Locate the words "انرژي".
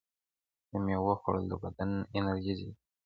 2.17-2.53